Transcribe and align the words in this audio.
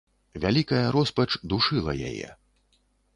Вялікая 0.43 0.79
роспач 0.95 1.27
душыла 1.51 1.93
яе. 2.09 2.29